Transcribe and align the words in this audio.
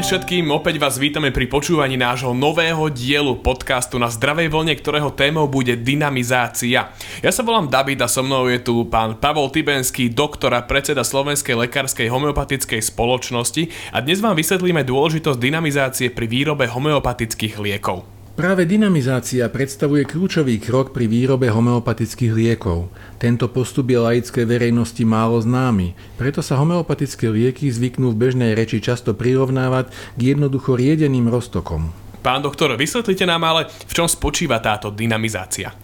deň 0.00 0.08
všetkým, 0.08 0.48
opäť 0.48 0.80
vás 0.80 0.96
vítame 0.96 1.28
pri 1.28 1.44
počúvaní 1.44 2.00
nášho 2.00 2.32
nového 2.32 2.88
dielu 2.88 3.36
podcastu 3.36 4.00
na 4.00 4.08
zdravej 4.08 4.48
vlne, 4.48 4.72
ktorého 4.72 5.12
témou 5.12 5.44
bude 5.44 5.76
dynamizácia. 5.76 6.96
Ja 7.20 7.28
sa 7.28 7.44
volám 7.44 7.68
David 7.68 8.00
a 8.00 8.08
so 8.08 8.24
mnou 8.24 8.48
je 8.48 8.64
tu 8.64 8.88
pán 8.88 9.20
Pavol 9.20 9.52
Tibenský, 9.52 10.08
doktor 10.08 10.56
a 10.56 10.64
predseda 10.64 11.04
Slovenskej 11.04 11.52
lekárskej 11.68 12.08
homeopatickej 12.08 12.80
spoločnosti 12.80 13.92
a 13.92 14.00
dnes 14.00 14.24
vám 14.24 14.40
vysvetlíme 14.40 14.88
dôležitosť 14.88 15.36
dynamizácie 15.36 16.08
pri 16.08 16.24
výrobe 16.32 16.64
homeopatických 16.64 17.60
liekov. 17.60 18.19
Práve 18.40 18.64
dynamizácia 18.64 19.44
predstavuje 19.52 20.08
kľúčový 20.08 20.64
krok 20.64 20.96
pri 20.96 21.04
výrobe 21.12 21.52
homeopatických 21.52 22.32
liekov. 22.32 22.88
Tento 23.20 23.52
postup 23.52 23.92
je 23.92 24.00
laickej 24.00 24.48
verejnosti 24.48 25.04
málo 25.04 25.36
známy, 25.44 25.92
preto 26.16 26.40
sa 26.40 26.56
homeopatické 26.56 27.28
lieky 27.28 27.68
zvyknú 27.68 28.16
v 28.16 28.20
bežnej 28.24 28.56
reči 28.56 28.80
často 28.80 29.12
prirovnávať 29.12 29.92
k 30.16 30.20
jednoducho 30.32 30.72
riedeným 30.72 31.28
roztokom. 31.28 31.92
Pán 32.24 32.40
doktor, 32.40 32.72
vysvetlite 32.80 33.28
nám 33.28 33.44
ale, 33.44 33.68
v 33.68 33.92
čom 33.92 34.08
spočíva 34.08 34.56
táto 34.56 34.88
dynamizácia. 34.88 35.76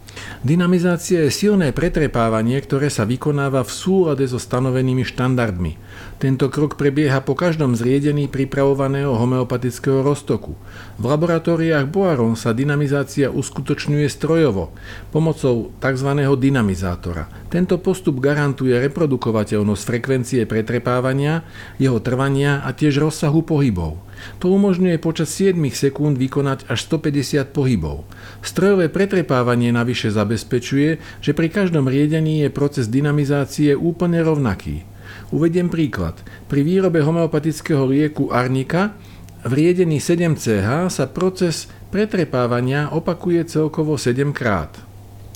Dynamizácia 0.47 1.27
je 1.27 1.35
silné 1.35 1.75
pretrepávanie, 1.75 2.62
ktoré 2.62 2.87
sa 2.87 3.03
vykonáva 3.03 3.66
v 3.66 3.73
súlade 3.75 4.23
so 4.30 4.39
stanovenými 4.39 5.02
štandardmi. 5.02 5.75
Tento 6.23 6.49
krok 6.49 6.79
prebieha 6.79 7.19
po 7.21 7.35
každom 7.35 7.75
zriedení 7.75 8.30
pripravovaného 8.30 9.12
homeopatického 9.12 10.07
roztoku. 10.07 10.55
V 10.97 11.05
laboratóriách 11.05 11.91
Boaron 11.91 12.39
sa 12.39 12.55
dynamizácia 12.55 13.29
uskutočňuje 13.29 14.07
strojovo, 14.07 14.73
pomocou 15.11 15.75
tzv. 15.83 16.11
dynamizátora. 16.38 17.27
Tento 17.51 17.83
postup 17.83 18.23
garantuje 18.23 18.79
reprodukovateľnosť 18.87 19.83
frekvencie 19.83 20.40
pretrepávania, 20.46 21.43
jeho 21.77 21.99
trvania 21.99 22.63
a 22.63 22.71
tiež 22.71 23.02
rozsahu 23.02 23.43
pohybov. 23.43 24.05
To 24.38 24.54
umožňuje 24.54 24.96
počas 25.02 25.34
7 25.34 25.59
sekúnd 25.74 26.14
vykonať 26.16 26.70
až 26.70 26.78
150 26.86 27.50
pohybov. 27.50 28.06
Strojové 28.40 28.86
pretrepávanie 28.88 29.74
navyše 29.74 30.14
zabezpečuje, 30.14 31.02
že 31.18 31.32
pri 31.34 31.48
každom 31.50 31.90
riedení 31.90 32.46
je 32.46 32.50
proces 32.54 32.87
dynamizácie 32.87 33.74
úplne 33.74 34.22
rovnaký. 34.22 34.87
Uvediem 35.34 35.66
príklad. 35.66 36.14
Pri 36.46 36.62
výrobe 36.62 37.02
homeopatického 37.02 37.82
lieku 37.90 38.30
Arnika 38.30 38.94
v 39.42 39.52
riedení 39.52 39.98
7CH 39.98 40.90
sa 40.90 41.04
proces 41.10 41.66
pretrepávania 41.90 42.94
opakuje 42.94 43.46
celkovo 43.46 43.98
7 43.98 44.30
krát. 44.30 44.85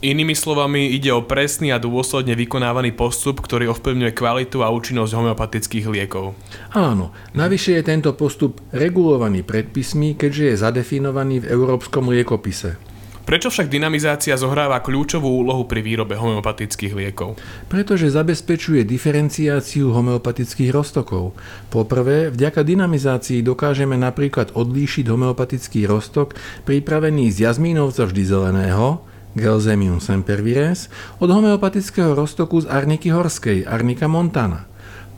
Inými 0.01 0.33
slovami, 0.33 0.97
ide 0.97 1.13
o 1.13 1.21
presný 1.21 1.77
a 1.77 1.79
dôsledne 1.79 2.33
vykonávaný 2.33 2.97
postup, 2.97 3.45
ktorý 3.45 3.69
ovplyvňuje 3.77 4.17
kvalitu 4.17 4.65
a 4.65 4.73
účinnosť 4.73 5.13
homeopatických 5.13 5.93
liekov. 5.93 6.33
Áno, 6.73 7.13
navyše 7.37 7.77
je 7.77 7.85
tento 7.85 8.17
postup 8.17 8.65
regulovaný 8.73 9.45
predpismi, 9.45 10.17
keďže 10.17 10.45
je 10.49 10.55
zadefinovaný 10.57 11.45
v 11.45 11.53
Európskom 11.53 12.09
liekopise. 12.09 12.81
Prečo 13.29 13.53
však 13.53 13.69
dynamizácia 13.69 14.41
zohráva 14.41 14.81
kľúčovú 14.81 15.29
úlohu 15.29 15.69
pri 15.69 15.85
výrobe 15.85 16.17
homeopatických 16.17 16.97
liekov? 16.97 17.37
Pretože 17.69 18.09
zabezpečuje 18.09 18.89
diferenciáciu 18.89 19.93
homeopatických 19.93 20.73
roztokov. 20.73 21.37
Poprvé, 21.69 22.33
vďaka 22.33 22.65
dynamizácii 22.65 23.45
dokážeme 23.45 24.01
napríklad 24.01 24.57
odlíšiť 24.57 25.13
homeopatický 25.13 25.85
roztok 25.85 26.41
pripravený 26.65 27.29
z 27.29 27.53
jazmínovca 27.53 28.09
vždy 28.09 28.23
zeleného, 28.25 29.05
Gelsemium 29.39 30.03
sempervirens, 30.03 30.91
od 31.23 31.31
homeopatického 31.31 32.15
roztoku 32.19 32.61
z 32.63 32.67
Arniky 32.67 33.15
horskej, 33.15 33.63
Arnika 33.67 34.11
montana. 34.11 34.71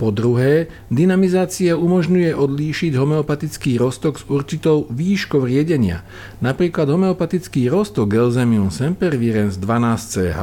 Po 0.03 0.11
druhé, 0.11 0.67
dynamizácia 0.91 1.79
umožňuje 1.79 2.35
odlíšiť 2.35 2.93
homeopatický 2.99 3.79
roztok 3.79 4.19
s 4.19 4.27
určitou 4.27 4.91
výškou 4.91 5.47
riedenia. 5.47 6.03
Napríklad 6.43 6.91
homeopatický 6.91 7.71
roztok 7.71 8.11
Gelsemium 8.11 8.75
sempervirens 8.75 9.63
12CH 9.63 10.41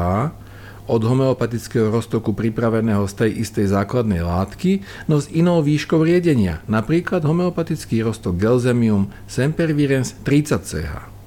od 0.89 1.01
homeopatického 1.05 1.93
roztoku 1.93 2.33
pripraveného 2.33 3.05
z 3.05 3.13
tej 3.13 3.31
istej 3.45 3.69
základnej 3.69 4.25
látky, 4.25 4.81
no 5.05 5.21
s 5.21 5.29
inou 5.29 5.61
výškou 5.61 6.01
riedenia, 6.01 6.65
napríklad 6.65 7.21
homeopatický 7.21 8.01
roztok 8.01 8.39
Gelsemium 8.39 9.11
sempervirens 9.27 10.17
30CH. 10.25 11.18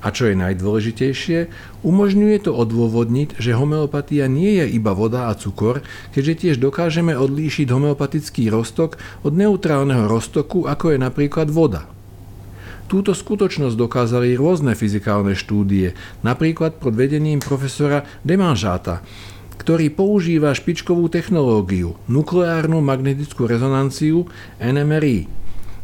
A 0.00 0.08
čo 0.08 0.32
je 0.32 0.36
najdôležitejšie, 0.36 1.38
umožňuje 1.84 2.48
to 2.48 2.56
odôvodniť, 2.56 3.36
že 3.36 3.52
homeopatia 3.52 4.32
nie 4.32 4.56
je 4.56 4.66
iba 4.80 4.96
voda 4.96 5.28
a 5.28 5.36
cukor, 5.36 5.84
keďže 6.16 6.34
tiež 6.40 6.56
dokážeme 6.56 7.12
odlíšiť 7.12 7.68
homeopatický 7.68 8.48
roztok 8.48 8.96
od 9.20 9.32
neutrálneho 9.36 10.08
roztoku, 10.08 10.64
ako 10.64 10.96
je 10.96 10.98
napríklad 10.98 11.52
voda. 11.52 11.84
Túto 12.90 13.14
skutočnosť 13.14 13.78
dokázali 13.78 14.34
rôzne 14.34 14.74
fyzikálne 14.74 15.38
štúdie, 15.38 15.94
napríklad 16.26 16.82
pod 16.82 16.98
vedením 16.98 17.38
profesora 17.38 18.02
Demanžáta, 18.26 19.06
ktorý 19.60 19.92
používa 19.92 20.56
špičkovú 20.56 21.12
technológiu, 21.12 21.94
nukleárnu 22.08 22.80
magnetickú 22.80 23.44
rezonanciu 23.44 24.26
NMRI, 24.58 25.39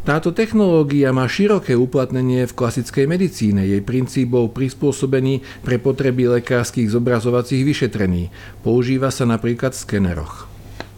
táto 0.07 0.31
technológia 0.31 1.11
má 1.11 1.27
široké 1.27 1.75
uplatnenie 1.75 2.47
v 2.47 2.55
klasickej 2.55 3.11
medicíne. 3.11 3.67
Jej 3.67 3.83
princíp 3.83 4.39
bol 4.39 4.47
prispôsobený 4.55 5.43
pre 5.67 5.83
potreby 5.83 6.39
lekárskych 6.39 6.87
zobrazovacích 6.87 7.67
vyšetrení. 7.67 8.31
Používa 8.63 9.11
sa 9.11 9.27
napríklad 9.27 9.75
v 9.75 9.83
skeneroch. 9.83 10.56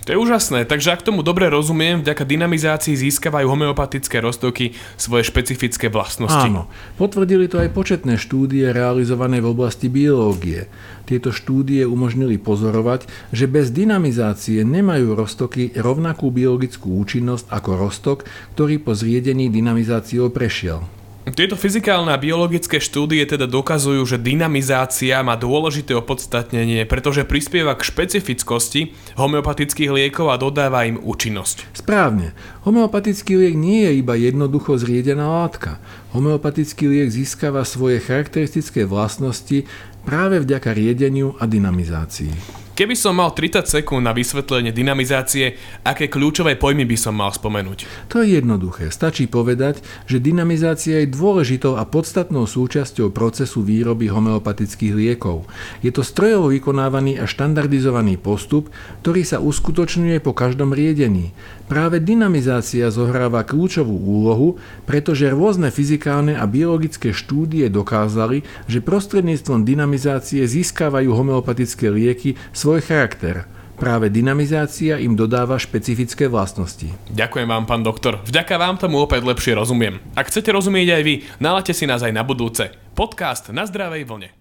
To 0.09 0.17
je 0.17 0.25
úžasné, 0.25 0.65
takže 0.65 0.97
ak 0.97 1.05
tomu 1.05 1.21
dobre 1.21 1.53
rozumiem, 1.53 2.01
vďaka 2.01 2.25
dynamizácii 2.25 2.97
získavajú 2.97 3.45
homeopatické 3.45 4.25
roztoky 4.25 4.73
svoje 4.97 5.29
špecifické 5.29 5.93
vlastnosti. 5.93 6.49
Áno, 6.49 6.65
potvrdili 6.97 7.45
to 7.45 7.61
aj 7.61 7.77
početné 7.77 8.17
štúdie 8.17 8.73
realizované 8.73 9.45
v 9.45 9.53
oblasti 9.53 9.93
biológie. 9.93 10.73
Tieto 11.05 11.29
štúdie 11.29 11.85
umožnili 11.85 12.41
pozorovať, 12.41 13.05
že 13.37 13.53
bez 13.53 13.69
dynamizácie 13.69 14.65
nemajú 14.65 15.13
roztoky 15.13 15.77
rovnakú 15.77 16.33
biologickú 16.33 16.89
účinnosť 17.05 17.45
ako 17.53 17.71
roztok, 17.77 18.25
ktorý 18.57 18.81
po 18.81 18.97
zriedení 18.97 19.53
dynamizáciou 19.53 20.33
prešiel. 20.33 20.98
Tieto 21.35 21.59
fyzikálne 21.59 22.15
a 22.15 22.21
biologické 22.21 22.79
štúdie 22.79 23.25
teda 23.27 23.51
dokazujú, 23.51 24.05
že 24.07 24.23
dynamizácia 24.23 25.19
má 25.25 25.35
dôležité 25.35 25.97
opodstatnenie, 25.97 26.87
pretože 26.87 27.27
prispieva 27.27 27.75
k 27.75 27.89
špecifickosti 27.89 28.95
homeopatických 29.19 29.91
liekov 29.91 30.31
a 30.31 30.41
dodáva 30.41 30.87
im 30.87 31.01
účinnosť. 31.01 31.75
Správne. 31.75 32.37
Homeopatický 32.63 33.35
liek 33.35 33.57
nie 33.59 33.89
je 33.89 33.93
iba 33.99 34.15
jednoducho 34.15 34.79
zriedená 34.79 35.27
látka. 35.27 35.83
Homeopatický 36.15 36.87
liek 36.87 37.11
získava 37.11 37.67
svoje 37.67 37.99
charakteristické 37.99 38.87
vlastnosti 38.87 39.67
práve 40.07 40.41
vďaka 40.45 40.71
riedeniu 40.77 41.35
a 41.41 41.45
dynamizácii. 41.45 42.68
Keby 42.79 42.95
som 42.95 43.19
mal 43.19 43.35
30 43.35 43.67
sekúnd 43.67 44.07
na 44.07 44.15
vysvetlenie 44.15 44.71
dynamizácie, 44.71 45.59
aké 45.83 46.07
kľúčové 46.07 46.55
pojmy 46.55 46.87
by 46.87 46.95
som 46.95 47.19
mal 47.19 47.35
spomenúť? 47.35 48.07
To 48.07 48.23
je 48.23 48.39
jednoduché. 48.39 48.95
Stačí 48.95 49.27
povedať, 49.27 49.83
že 50.07 50.23
dynamizácia 50.23 51.03
je 51.03 51.11
dôležitou 51.11 51.75
a 51.75 51.83
podstatnou 51.83 52.47
súčasťou 52.47 53.11
procesu 53.11 53.67
výroby 53.67 54.07
homeopatických 54.07 54.95
liekov. 54.95 55.51
Je 55.83 55.91
to 55.91 56.07
strojovo 56.07 56.55
vykonávaný 56.55 57.19
a 57.19 57.27
štandardizovaný 57.27 58.15
postup, 58.15 58.71
ktorý 59.03 59.27
sa 59.27 59.43
uskutočňuje 59.43 60.23
po 60.23 60.31
každom 60.31 60.71
riedení. 60.71 61.35
Práve 61.67 61.99
dynamizácia 61.99 62.95
zohráva 62.95 63.43
kľúčovú 63.43 63.93
úlohu, 63.93 64.55
pretože 64.87 65.29
rôzne 65.29 65.75
fyzikálne 65.75 66.39
a 66.39 66.47
biologické 66.47 67.11
štúdie 67.11 67.67
dokázali, 67.69 68.47
že 68.71 68.81
prostredníctvom 68.81 69.67
dynamizácie 69.67 70.47
získavajú 70.47 71.11
homeopatické 71.11 71.91
lieky 71.91 72.39
svoj 72.69 72.85
charakter. 72.85 73.49
Práve 73.81 74.13
dynamizácia 74.13 75.01
im 75.01 75.17
dodáva 75.17 75.57
špecifické 75.57 76.29
vlastnosti. 76.29 76.85
Ďakujem 77.09 77.49
vám, 77.49 77.65
pán 77.65 77.81
doktor. 77.81 78.21
Vďaka 78.29 78.61
vám 78.61 78.77
tomu 78.77 79.01
opäť 79.01 79.25
lepšie 79.25 79.57
rozumiem. 79.57 79.97
Ak 80.13 80.29
chcete 80.29 80.53
rozumieť 80.53 81.01
aj 81.01 81.03
vy, 81.09 81.15
nalate 81.41 81.73
si 81.73 81.89
nás 81.89 82.05
aj 82.05 82.13
na 82.13 82.21
budúce. 82.21 82.69
Podcast 82.93 83.49
na 83.57 83.65
zdravej 83.65 84.05
vlne. 84.05 84.38